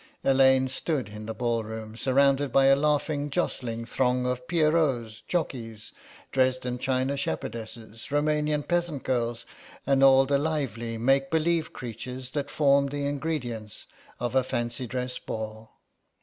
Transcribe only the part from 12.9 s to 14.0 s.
ingredients